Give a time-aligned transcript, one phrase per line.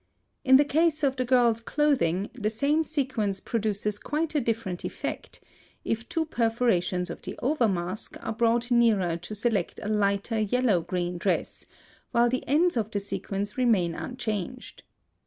[0.43, 5.39] In the case of the girl's clothing, the same sequence produces quite a different effect,
[5.85, 10.81] if two perforations of the over mask are brought nearer to select a lighter yellow
[10.81, 11.67] green dress,
[12.13, 14.81] while the ends of the sequence remain unchanged.